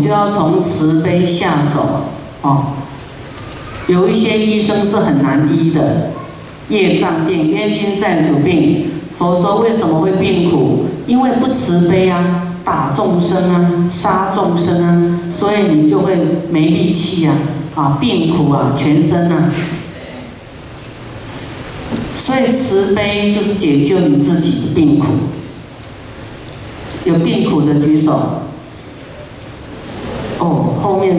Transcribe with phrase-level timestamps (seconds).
[0.00, 2.04] 就要从慈悲下手
[2.42, 2.72] 哦。
[3.86, 6.10] 有一些医生是很难医的，
[6.68, 8.86] 业障病、冤亲债主病。
[9.16, 10.86] 佛说为什么会病苦？
[11.06, 16.16] 因为不慈悲啊，打众生啊，杀众生啊，所以你就会
[16.50, 17.34] 没力气啊，
[17.74, 19.52] 啊，病苦啊，全身啊。
[22.14, 25.06] 所以慈悲就是解救你自己的病苦。
[27.04, 28.42] 有病苦的举手。
[30.40, 31.16] 哦，后面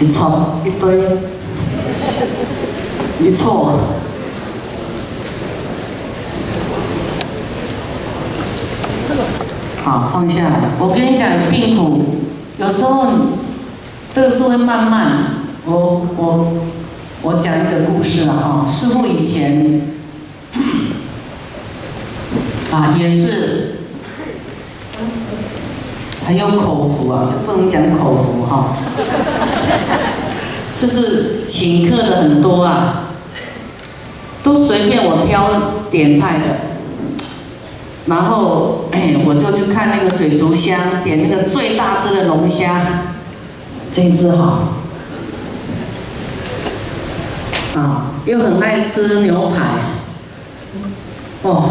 [0.00, 0.98] 一撮一堆，
[3.20, 3.78] 一错。
[9.84, 10.60] 好，放下来。
[10.80, 12.16] 我跟你讲，病苦
[12.58, 13.06] 有时候
[14.10, 15.44] 这个是会慢慢。
[15.64, 16.54] 我我
[17.22, 18.66] 我讲一个故事了哈。
[18.68, 19.82] 师傅以前
[22.72, 23.75] 啊也是
[26.26, 28.76] 很有口福啊，这不能讲口福哈。
[30.76, 33.04] 就是请客的很多啊，
[34.42, 35.50] 都随便我挑
[35.90, 36.44] 点菜的。
[38.06, 42.82] 然后，哎，我就去看那个水族箱，点那个最大只的龙虾，
[43.90, 44.74] 这一只好，
[47.74, 49.64] 啊，又很爱吃牛排，
[51.42, 51.70] 哦，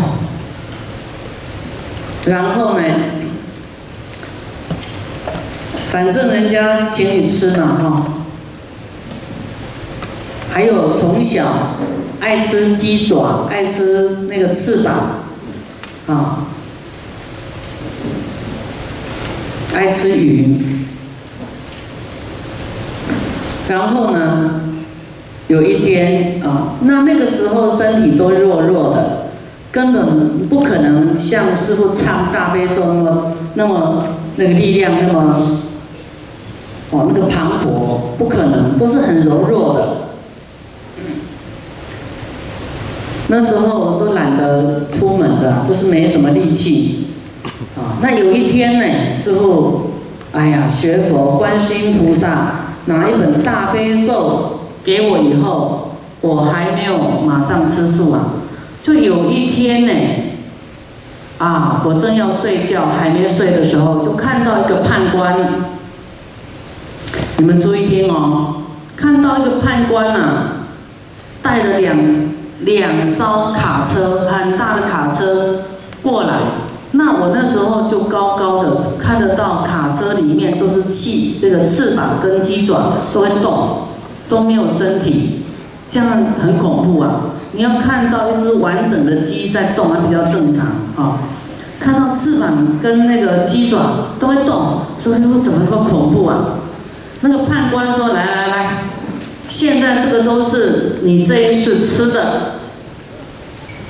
[2.26, 2.84] 然后呢，
[5.96, 8.08] 反正人家请你吃嘛，哈，
[10.52, 11.46] 还有从小
[12.20, 14.94] 爱吃鸡爪，爱吃那个翅膀。
[16.08, 16.48] 啊，
[19.74, 20.58] 爱吃鱼，
[23.70, 24.64] 然后呢，
[25.48, 29.28] 有一天啊，那那个时候身体都弱弱的，
[29.72, 35.62] 根本不可能像师傅唱大悲咒那么那么那个力量那么，
[36.96, 39.98] 哦那个磅礴，不可能，都是很柔弱的。
[43.28, 47.08] 那时候都懒得出门的，都是没什么力气。
[47.76, 49.92] 啊，那有一天呢，师傅，
[50.32, 58.34] 哎呀，学佛，观世音菩萨拿一本大悲咒给我以后，我还没有马上吃素啊。
[58.82, 59.94] 就有一天呢，
[61.40, 65.75] 啊，我正要睡觉，还没睡的时候，就看到一个判官。
[67.38, 68.64] 你们注意听哦，
[68.96, 70.52] 看到一个判官呐，
[71.42, 71.98] 带了两。
[72.62, 75.60] 两艘卡车，很大的卡车
[76.02, 76.40] 过来，
[76.92, 83.82] 那我那时候就高高的看得到卡车里面都是气，这个翅膀跟鸡爪都会动，
[84.30, 85.44] 都没有身体，
[85.90, 86.10] 这样
[86.42, 87.26] 很恐怖啊！
[87.52, 91.20] 你要看到一只完整的鸡在动，还比较正常啊。
[91.78, 93.80] 看到翅膀跟那个鸡爪
[94.18, 96.55] 都会动，所以说怎么那么恐怖啊？
[97.28, 98.84] 那个判官说：“来来来。”
[99.50, 102.60] 现在这个都是你这一世吃的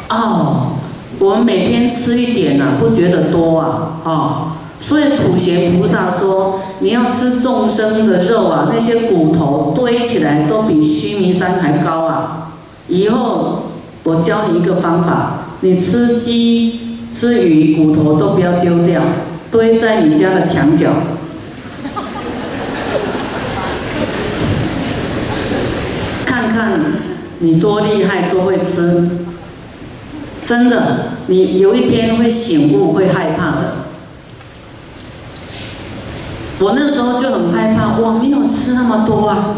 [0.09, 0.73] 哦，
[1.19, 4.47] 我们每天吃一点呐，不觉得多啊，哦，
[4.79, 12.51] 所以普贤菩萨说，你要吃众生的肉啊，那些骨头堆起来都比须弥山还高啊。
[12.87, 13.63] 以后
[14.03, 19.01] 我教你一个方法，你吃鸡、吃鱼骨头都不要丢掉，
[19.51, 20.89] 堆在你家的墙角。
[26.47, 26.79] 看
[27.39, 29.09] 你多厉害，多会吃，
[30.43, 33.75] 真的，你有一天会醒悟，会害怕的。
[36.59, 39.55] 我那时候就很害怕，我没有吃那么多啊。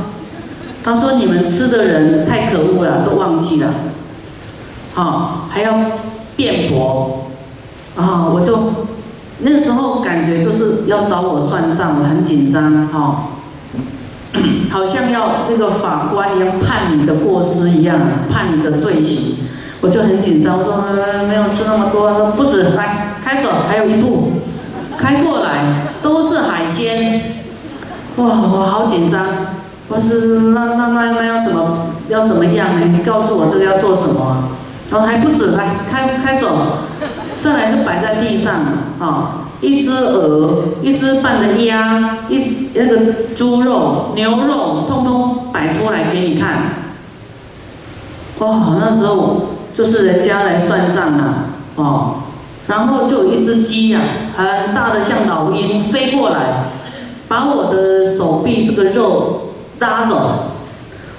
[0.83, 3.73] 他说你们吃的人太可恶了，都忘记了，
[4.93, 5.77] 好，还要
[6.35, 7.27] 辩驳，
[7.95, 8.87] 啊，我就
[9.39, 13.29] 那时候感觉就是要找我算账，我很紧张，哈。
[14.69, 17.97] 好像要那个法官一样判你的过失一样，
[18.31, 19.47] 判你的罪行，
[19.81, 20.57] 我就很紧张。
[20.57, 20.83] 我说
[21.27, 24.33] 没有吃那么多，不止，来开走，还有一步，
[24.97, 27.21] 开过来都是海鲜。
[28.17, 29.25] 哇，我好紧张。
[29.89, 32.87] 我是那那那那要怎么要怎么样呢？
[32.91, 34.49] 你告诉我这个要做什么？
[34.91, 36.79] 然后还不止，来开开走，
[37.39, 38.53] 再来就摆在地上
[38.99, 39.46] 啊。
[39.61, 46.75] 一只鹅，一只半的鸭，一那个猪肉、牛肉，通通摆出来给你看。
[48.39, 51.45] 哇，那时候就是人家来算账啊，
[51.75, 52.13] 哦，
[52.67, 53.99] 然后就有一只鸡呀，
[54.35, 56.69] 很大的像老鹰飞过来，
[57.27, 60.51] 把我的手臂这个肉拉走。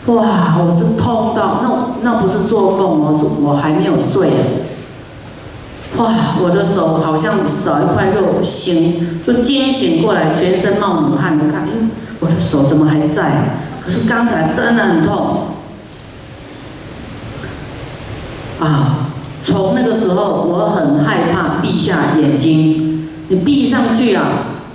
[0.06, 1.68] 哇，我是痛到那
[2.02, 4.30] 那不是做梦哦，是我还没有睡。
[5.96, 11.70] 哇，我的手好像少一块肉，醒就惊醒过来，全身冒冷汗你看，哎，
[12.20, 13.66] 我的手怎么还在？
[13.84, 15.46] 可是刚才真的很痛。
[18.60, 19.08] 啊，
[19.42, 24.24] 从那个时候我很害怕闭下眼睛，你闭上去啊，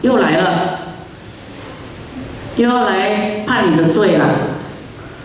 [0.01, 0.79] 又来了，
[2.55, 4.25] 又要来判你的罪了。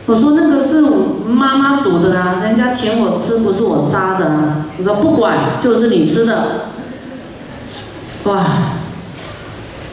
[0.08, 0.80] 我说那个是
[1.28, 4.64] 妈妈煮的啊，人家请我吃，不是我杀的啊。
[4.78, 6.70] 我说不管，就是你吃的。
[8.24, 8.42] 哇，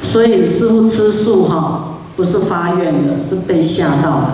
[0.02, 4.28] 所以师傅吃素哈，不是发愿的，是被吓到的。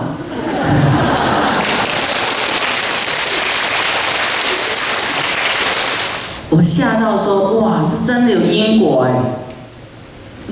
[6.50, 9.20] 我吓到说哇，这真的有因果哎！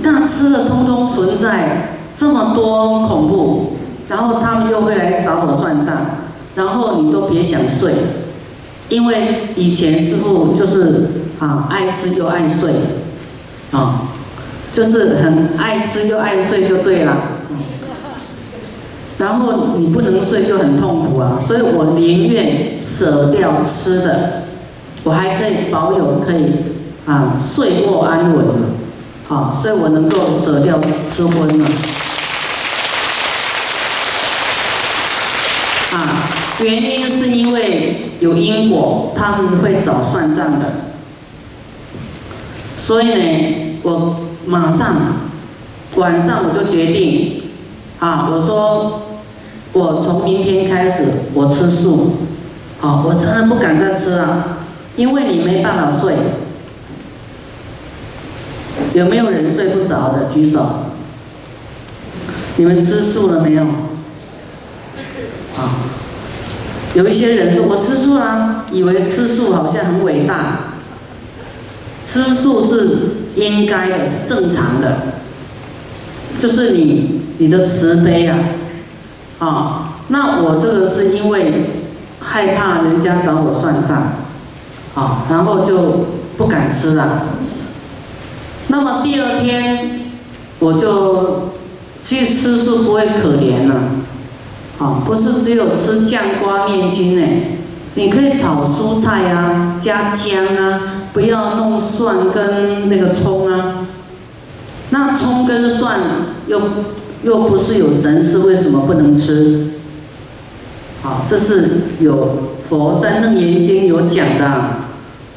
[0.02, 3.76] 那吃的通通存在这么多恐怖。
[4.10, 5.96] 然后他们又会来找我算账，
[6.56, 7.94] 然后你都别想睡，
[8.88, 11.08] 因为以前师傅就是
[11.38, 12.72] 啊爱吃就爱睡，
[13.70, 14.02] 啊，
[14.72, 17.16] 就是很爱吃又爱睡就对了。
[19.18, 24.42] 然后你不能睡就很痛苦啊，所以我宁愿舍掉吃的，
[25.04, 26.52] 我还可以保有可以
[27.06, 28.44] 啊睡过安稳，
[29.28, 31.66] 啊，所以我能够舍掉吃荤了。
[35.92, 36.30] 啊，
[36.62, 40.66] 原因是因为有因果，他们会找算账的。
[42.78, 44.96] 所以呢，我马上
[45.96, 47.42] 晚上我就决定，
[47.98, 49.02] 啊，我说
[49.72, 51.04] 我从明天开始
[51.34, 52.18] 我吃素，
[52.80, 54.58] 啊，我真的不敢再吃了，
[54.96, 56.14] 因为你没办法睡。
[58.94, 60.24] 有没有人睡不着的？
[60.32, 60.66] 举手。
[62.56, 63.64] 你们吃素了没有？
[65.60, 65.76] 啊，
[66.94, 70.60] 有一些人说我吃素啊，以为吃素好像很伟大。
[72.04, 72.98] 吃素是
[73.36, 75.12] 应该的，是正常的，
[76.38, 78.38] 就是你你的慈悲啊，
[79.38, 81.70] 啊，那我这个是因为
[82.20, 84.14] 害怕人家找我算账，
[84.94, 87.26] 啊，然后就不敢吃了。
[88.68, 90.10] 那么第二天
[90.58, 91.52] 我就
[92.02, 93.74] 去吃素，不会可怜了。
[93.74, 93.99] 啊，
[94.80, 97.58] 啊不是只有吃酱瓜面筋哎，
[97.94, 100.80] 你可以炒蔬菜啊，加姜啊，
[101.12, 103.86] 不要弄蒜跟那个葱啊。
[104.88, 106.00] 那葱跟蒜
[106.46, 106.60] 又
[107.22, 109.72] 又不是有神是为什么不能吃？
[111.02, 114.78] 好，这是有佛在《楞严经》有讲的，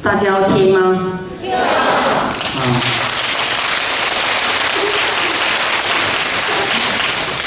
[0.02, 1.20] 大家要听吗？
[2.56, 2.58] 啊，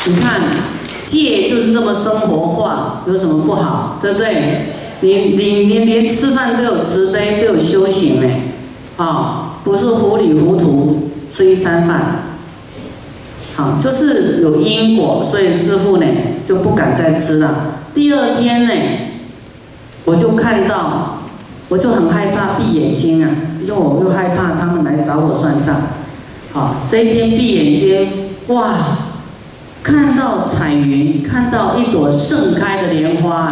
[0.05, 0.66] 你看。
[1.07, 3.97] 戒就是这么生活化，有什么不好？
[4.01, 4.73] 对不对？
[4.99, 8.27] 你你你连吃饭都有慈悲，都有修行呢，
[8.97, 12.23] 啊，不是糊里糊涂吃一餐饭，
[13.55, 16.05] 好，就是有因果，所以师傅呢
[16.43, 17.75] 就不敢再吃了。
[17.93, 18.73] 第二天呢，
[20.05, 21.19] 我就看到，
[21.69, 23.29] 我就很害怕闭眼睛啊，
[23.61, 25.75] 因为我又害怕他们来找我算账，
[26.53, 28.75] 好，这一天闭眼睛，哇！
[29.87, 33.49] 看到彩云，看到一朵盛开的莲花，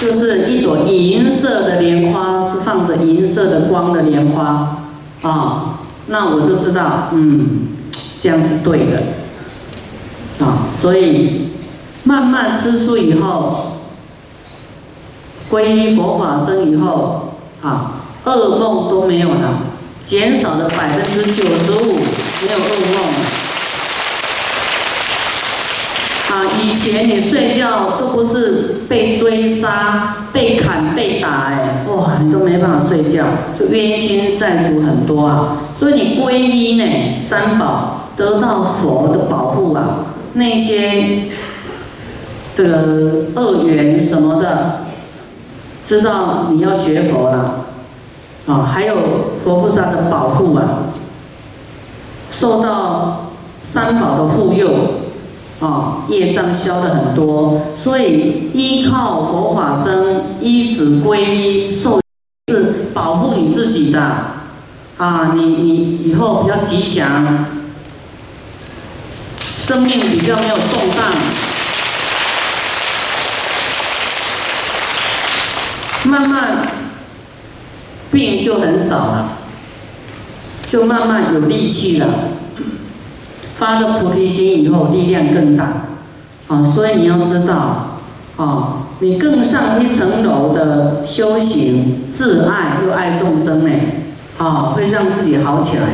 [0.00, 4.78] 就是一朵银色的莲花，是放着银色的光的莲花
[5.20, 5.80] 啊。
[6.06, 7.68] 那我就知道，嗯，
[8.18, 9.02] 这样是对的
[10.42, 10.64] 啊。
[10.74, 11.50] 所以
[12.04, 13.82] 慢慢吃素以后，
[15.50, 17.92] 皈依佛法僧以后啊，
[18.24, 19.64] 噩梦都没有了。
[20.02, 21.98] 减少了百分之九十五，
[22.40, 22.62] 没有噩
[22.94, 22.96] 梦。
[26.30, 33.24] 啊，以前你睡觉都不是被追杀、被砍、被打，哎，哇，你都没办法睡觉，
[33.58, 35.56] 就冤亲债主很多啊。
[35.74, 40.04] 所以你皈依呢，三宝得到佛的保护啊，
[40.34, 41.22] 那些
[42.54, 44.82] 这个恶缘什么的，
[45.84, 47.64] 知道你要学佛了。
[48.46, 48.96] 啊，还有
[49.42, 50.67] 佛菩萨的保护啊，
[52.38, 53.32] 受到
[53.64, 54.68] 三宝的护佑，
[55.60, 62.00] 啊，业障消的很多，所以依靠佛法僧，依止皈依，受
[62.52, 64.00] 是保护你自己的，
[64.98, 67.44] 啊，你你以后比较吉祥，
[69.40, 71.12] 生命比较没有动荡，
[76.04, 76.62] 慢慢。
[78.10, 79.37] 病就很少了，
[80.68, 82.06] 就慢慢有力气了。
[83.56, 85.86] 发了菩提心以后，力量更大。
[86.46, 87.98] 啊，所以你要知道，
[88.36, 93.70] 啊，你更上一层楼的修行，自爱又爱众生呢，
[94.38, 95.84] 啊，会让自己好起来。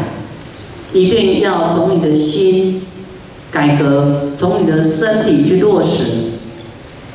[0.93, 2.83] 一定要从你的心
[3.50, 6.04] 改革，从你的身体去落实，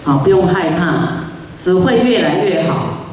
[0.03, 3.05] 啊，不用害怕，只会越来越好。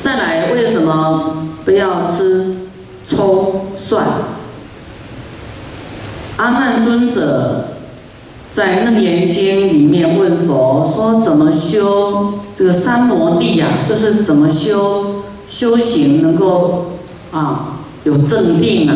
[0.00, 2.56] 再来，为什么不要吃
[3.04, 4.04] 葱蒜？
[6.36, 7.68] 阿难尊者。
[8.50, 13.78] 在《楞严经》里面问佛说：“怎么修这个三摩地呀？
[13.88, 16.98] 就是怎么修修行能够
[17.30, 18.94] 啊有正定啊？”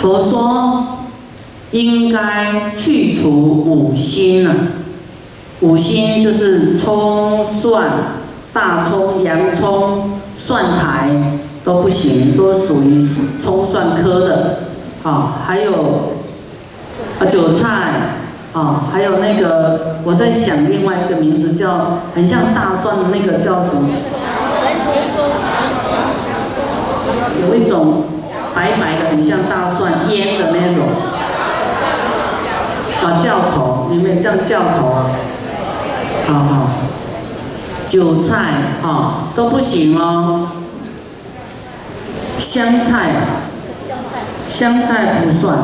[0.00, 0.86] 佛说
[1.72, 4.54] ：“应该去除五心啊，
[5.60, 7.90] 五心就是葱、蒜、
[8.54, 11.10] 大葱、洋葱、蒜苔
[11.64, 13.04] 都不行，都属于
[13.42, 14.58] 葱蒜科的
[15.02, 16.12] 啊，还有。”
[17.20, 17.68] 啊，韭菜，
[18.52, 23.88] 啊，还有那个，我在想另外一个名字叫很像大蒜的那个叫什么？
[27.40, 28.02] 有一种
[28.52, 30.88] 白白的很像大蒜腌的那种，
[33.04, 35.06] 啊，教头，有没有叫教头啊？
[36.26, 36.66] 好好，
[37.86, 38.36] 韭菜
[38.82, 40.48] 啊都不行哦，
[42.44, 43.10] 香菜，
[44.50, 45.58] 香菜不算。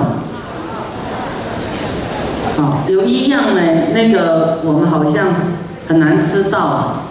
[2.88, 3.60] 有一样呢，
[3.92, 5.26] 那个我们好像
[5.86, 7.02] 很难吃到。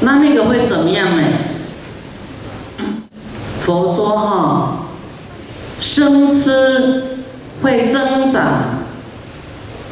[0.00, 1.22] 那那个会怎么样呢？
[3.60, 4.76] 佛说哈，
[5.80, 7.18] 生吃
[7.62, 8.44] 会增长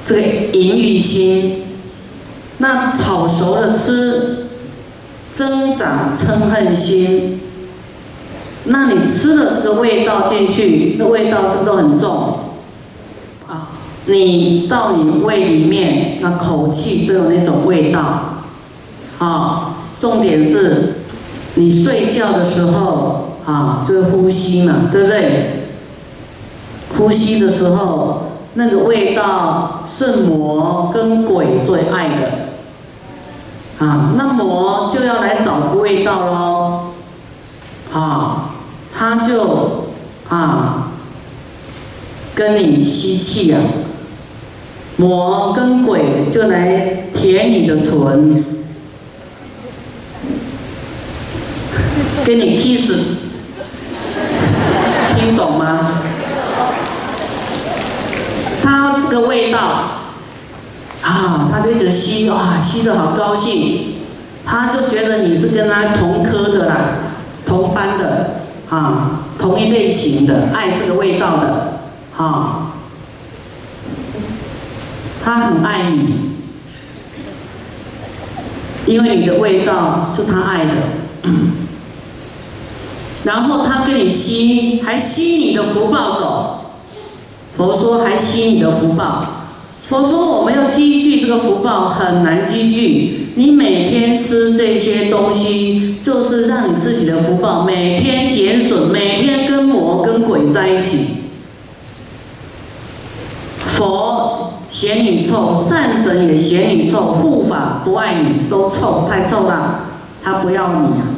[0.06, 1.64] 这个淫欲心，
[2.58, 4.46] 那炒熟了吃，
[5.32, 7.40] 增长嗔恨心。
[8.64, 12.38] 那你吃了这个味道进去，那味道是不是都很重？
[13.46, 13.68] 啊
[14.06, 18.42] 你到你胃里面，那口气都有那种味道，
[19.18, 20.96] 啊，重点是，
[21.54, 25.68] 你睡觉的时候啊，就是呼吸嘛，对不对？
[26.98, 36.80] 呼吸的时候，那个味道是魔跟鬼最爱的，啊，那魔就要来找这个味道喽，
[37.92, 38.43] 啊，
[38.96, 39.88] 他就
[40.28, 40.92] 啊，
[42.34, 43.58] 跟你吸气呀。
[44.96, 48.44] 魔跟鬼就来舔你的唇，
[52.24, 52.92] 给你 kiss，
[55.18, 55.98] 听懂吗？
[58.62, 59.58] 他这个味道，
[61.02, 63.96] 啊，他就一直吸，哇，吸的好高兴，
[64.46, 66.76] 他就觉得你是跟他同科的啦，
[67.44, 68.43] 同班的，
[68.74, 71.80] 啊，同一类型的，爱这个味道的，
[72.16, 72.72] 啊。
[75.22, 76.32] 他很爱你，
[78.84, 80.72] 因为你的味道是他爱的。
[83.24, 86.60] 然后他跟你吸，还吸你的福报走。
[87.56, 89.24] 佛说还吸你的福报。
[89.88, 93.30] 佛说我们要积聚这个福报很难积聚。
[93.36, 101.06] 你每天吃这些东西，就是让你自己的福报每天减损，每天跟魔跟鬼在一起。
[103.56, 104.50] 佛。
[104.84, 109.86] 嫌你臭，善神也嫌你臭，护法不爱你，都臭，太臭了，
[110.22, 111.08] 他不要你啊，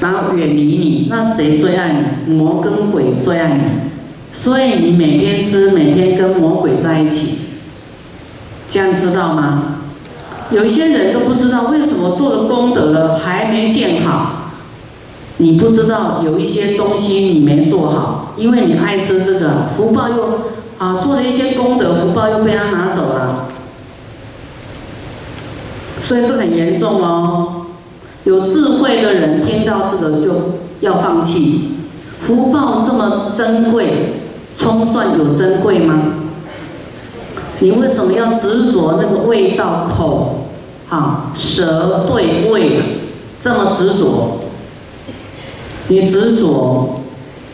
[0.00, 1.92] 然后远离你，那谁最爱
[2.26, 2.34] 你？
[2.34, 3.62] 魔跟鬼最爱你，
[4.32, 7.42] 所以你每天吃，每天跟魔鬼在一起，
[8.68, 9.76] 这样知道吗？
[10.50, 14.35] 有些人都不知道为什么做了功德了还没见好。
[15.38, 20.40] 你不知道有一些东西你没做好，因为你爱吃这个，福报又
[20.78, 23.46] 啊做了一些功德，福报又被他拿走了，
[26.00, 27.66] 所以这很严重哦。
[28.24, 30.32] 有智慧的人听到这个就
[30.80, 31.72] 要放弃。
[32.18, 34.14] 福报这么珍贵，
[34.56, 36.14] 葱蒜有珍贵吗？
[37.60, 40.48] 你为什么要执着那个味道口
[40.88, 43.00] 啊舌对味
[43.40, 44.40] 这么执着？
[45.88, 47.00] 你执着，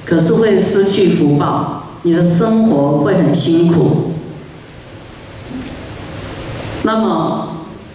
[0.07, 4.13] 可是会失去福报，你的生活会很辛苦。
[6.85, 7.49] 那么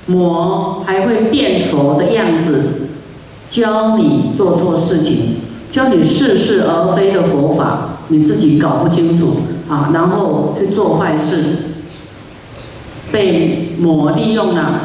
[0.05, 2.89] 魔还会变佛的样子，
[3.49, 5.37] 教你做错事情，
[5.69, 11.43] 教你似是而非的佛法，你自己搞不清楚啊，然后去做坏事，
[13.11, 14.81] 被魔利用了，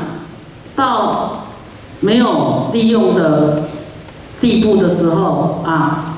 [0.74, 1.44] 到
[2.00, 3.64] 没有利用的。
[4.42, 6.16] 地步的时候啊，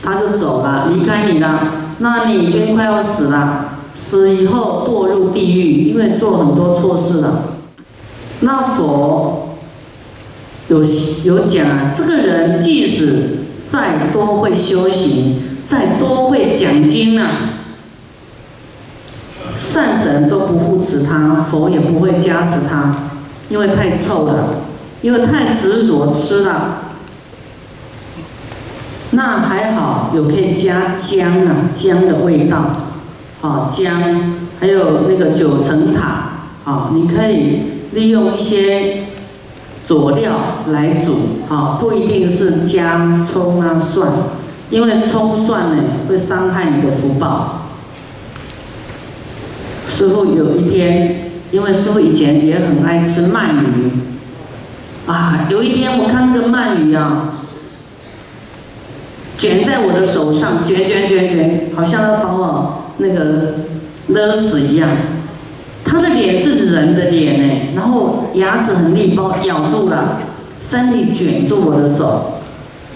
[0.00, 1.72] 他就走了，离开你了。
[1.98, 7.42] 那你已经快要死了，死以后堕入地狱，因为做很多错事了。
[8.40, 9.56] 那佛
[10.68, 17.26] 有有讲啊，这个人即使再多会修行，再多会讲经啊，
[19.58, 22.94] 善神都不护持他，佛也不会加持他，
[23.48, 24.54] 因为太臭了，
[25.02, 26.82] 因为太执着吃了。
[29.16, 32.76] 那还好，有可以加姜啊，姜的味道，
[33.40, 37.74] 啊姜，还有那个九层塔，啊，你可以。
[37.92, 39.04] 利用一些
[39.86, 41.14] 佐料来煮，
[41.48, 44.06] 啊，不一定是姜、葱啊、蒜，
[44.68, 47.68] 因为葱蒜呢会伤害你的福报。
[49.86, 53.90] 师傅有一天，因为师傅以前也很爱吃鳗鱼，
[55.06, 57.35] 啊，有一天我看那个鳗鱼啊，
[59.38, 63.54] 卷在我的手上，卷卷卷卷，好像要把我那个
[64.08, 64.88] 勒死一样。
[65.84, 70.18] 他的脸是人的脸呢，然后牙齿很利，把我咬住了，
[70.60, 72.40] 身体卷住我的手。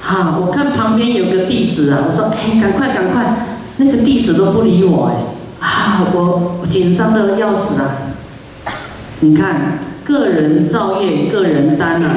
[0.01, 5.13] 哈，我看旁边有个弟子啊，我说：“哎，赶快赶快！”那个弟子都不理我
[5.61, 7.89] 哎，啊，我我紧张的要死啊！
[9.21, 12.11] 你看，个人造业，个人担啊，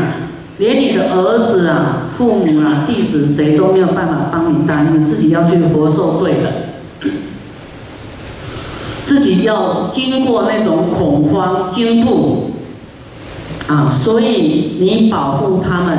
[0.58, 6.52] 连你的儿子啊、父母啊、弟子谁都没有办法帮你担，你自己要去活受罪的。
[9.06, 12.52] 自己要经过那种恐慌惊怖
[13.68, 15.98] 啊，所以你保护他们，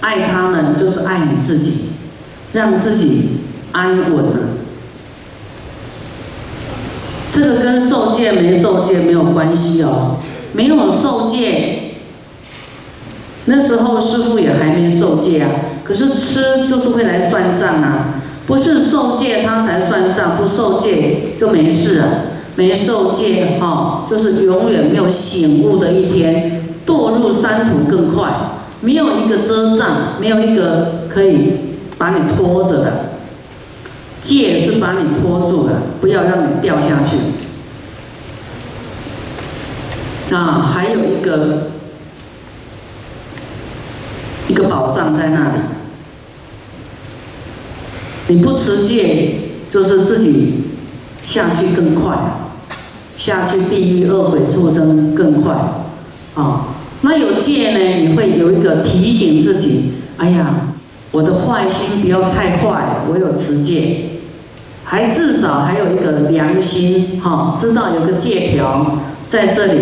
[0.00, 1.88] 爱他们就是爱你自己，
[2.52, 3.28] 让自己
[3.72, 4.38] 安稳了。
[7.30, 10.16] 这个跟受戒没受戒没有关系哦，
[10.54, 11.75] 没有受戒，
[13.46, 15.50] 那时候师傅也还没受戒啊，
[15.82, 18.22] 可是吃就是会来算账啊。
[18.46, 22.06] 不是受戒他才算账，不受戒就没事了。
[22.54, 28.30] 没受戒哈，就是永远没有醒悟的一天，堕入三途更快。
[28.80, 29.88] 没有一个遮障，
[30.20, 31.52] 没有一个可以
[31.98, 32.92] 把你拖着的。
[34.22, 37.16] 戒是把你拖住的，不要让你掉下去。
[40.34, 41.68] 啊，还有一个
[44.76, 45.60] 宝藏在那里。
[48.28, 49.36] 你不持戒，
[49.70, 50.64] 就是自己
[51.24, 52.14] 下去更快，
[53.16, 55.54] 下去地狱恶鬼畜生更快，
[56.34, 56.66] 啊，
[57.00, 58.06] 那有戒呢？
[58.06, 60.74] 你会有一个提醒自己，哎呀，
[61.10, 64.18] 我的坏心不要太坏，我有持戒，
[64.84, 69.80] 还至少还有一个良心，哈，知道有个戒条在这里，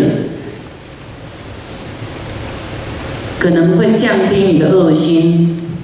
[3.45, 5.77] 可能会降低你的恶心。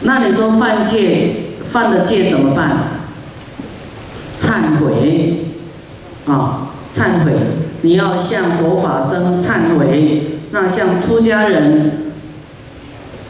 [0.00, 1.36] 那你说犯戒，
[1.70, 2.78] 犯了戒怎么办？
[4.40, 5.44] 忏悔，
[6.26, 7.32] 啊，忏悔！
[7.82, 10.40] 你要向佛法僧忏悔。
[10.50, 12.12] 那像出家人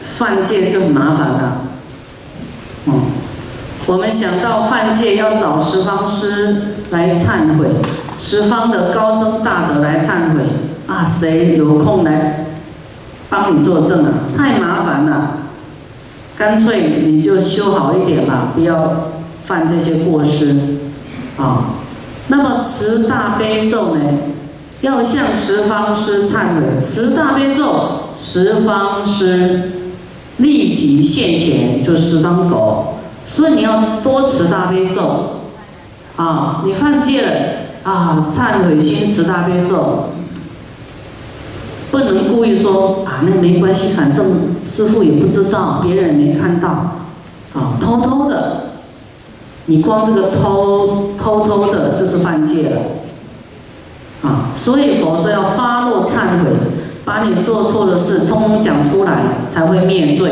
[0.01, 1.61] 犯戒就很麻烦了。
[2.87, 2.93] 嗯，
[3.85, 7.67] 我们想到犯戒要找十方师来忏悔，
[8.17, 10.41] 十方的高僧大德来忏悔
[10.87, 12.42] 啊，谁有空来
[13.33, 14.13] 帮你作证啊？
[14.37, 15.37] 太麻烦了。
[16.37, 19.09] 干脆你就修好一点吧，不要
[19.43, 20.55] 犯这些过失
[21.37, 21.73] 啊。
[22.27, 24.01] 那么持大悲咒呢，
[24.81, 26.79] 要向十方师忏悔。
[26.79, 29.71] 持大悲咒，十方师
[30.37, 32.99] 立即现前，就十方佛。
[33.25, 35.41] 所以你要多持大悲咒
[36.17, 36.61] 啊。
[36.65, 37.31] 你犯戒了
[37.83, 40.09] 啊，忏悔心持大悲咒。
[41.93, 46.67] 不能故意说啊，那没关系，反正师傅也不知道，别人也没看到，
[47.53, 48.71] 啊，偷偷的，
[49.67, 52.81] 你光这个偷偷偷的，就是犯戒了，
[54.23, 56.49] 啊，所以佛说要发落忏悔，
[57.05, 60.31] 把你做错的事通通讲出来，才会灭罪。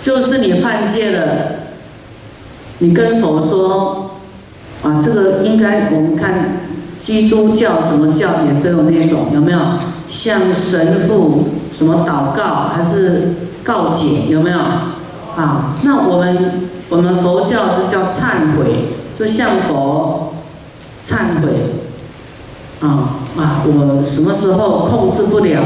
[0.00, 1.26] 就是你犯戒了，
[2.78, 4.03] 你跟佛说。
[4.84, 6.58] 啊，这个应该我们看
[7.00, 9.58] 基督教什么教也都有那种，有没有
[10.06, 14.58] 向神父什么祷告还是告解，有没有？
[14.58, 20.34] 啊，那我们我们佛教是叫忏悔，就向佛
[21.04, 21.80] 忏悔。
[22.80, 25.62] 啊啊，我什么时候控制不了？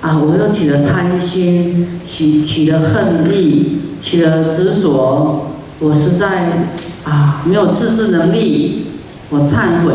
[0.00, 5.50] 啊，我又起了贪心，起起了恨意，起了执着，
[5.80, 6.70] 我实在。
[7.04, 8.86] 啊，没有自制能力，
[9.30, 9.94] 我忏悔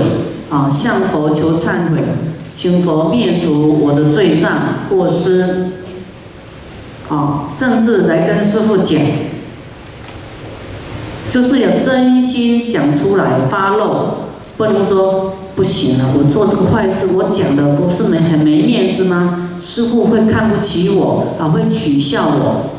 [0.49, 2.03] 啊，向佛求忏悔，
[2.55, 4.51] 请佛灭除我的罪障
[4.89, 5.67] 过失。
[7.09, 9.01] 啊，甚至来跟师傅讲，
[11.27, 19.49] 就是有真心讲出来发漏，不能说不行了，我做这个坏事，我讲的不是没很没面子吗？
[19.59, 22.75] 师傅会看不起我啊，会取笑我，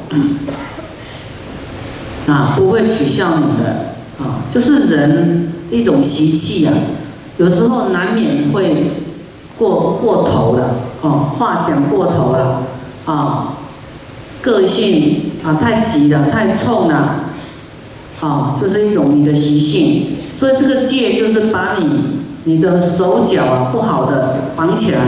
[2.32, 3.89] 啊，不会取笑你的
[4.20, 6.72] 啊，就是人一种习气啊，
[7.38, 8.92] 有时候难免会
[9.58, 12.62] 过过头了，哦，话讲过头了，
[13.06, 13.56] 啊。
[14.42, 17.26] 个性啊，太急了，太冲了，
[18.22, 20.16] 啊，就是一种你的习性。
[20.34, 24.98] 所以这个戒就是把你你的手脚啊不好的绑起来，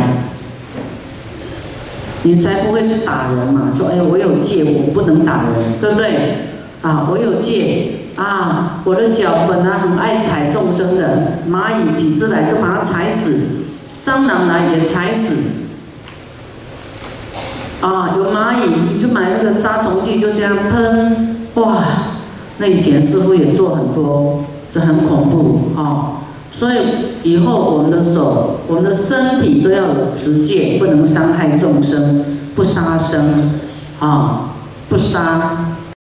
[2.24, 3.72] 你才不会去打人嘛。
[3.74, 6.48] 说哎，我有戒，我不能打人，对不对？
[6.82, 13.34] 啊，我有戒啊，我的脚本来很爱踩众生的，蚂蚁几次来就把它踩死，
[14.00, 15.34] 蟑螂来也踩死。
[17.80, 21.82] 啊，有蚂蚁，你就买那个杀虫剂，就这样喷，哇！
[22.58, 26.22] 那以前师傅也做很多，这很恐怖啊。
[26.52, 26.76] 所以
[27.24, 33.50] 以后我们的手、我们的身体都要有持戒，不能伤害众生，不杀生，
[33.98, 34.52] 啊，
[34.88, 35.71] 不杀，